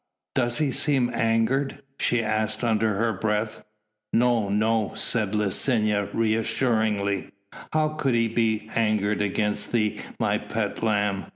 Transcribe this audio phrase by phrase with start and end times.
[0.33, 3.63] "Doth he seem angered?" she asked under her breath.
[4.11, 7.29] "No, no," said Licinia reassuringly,
[7.71, 11.27] "how could he be angered against thee, my pet lamb?